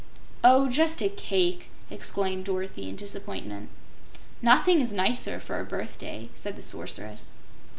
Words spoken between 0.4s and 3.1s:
"Oh, just a CAKE!" exclaimed Dorothy, in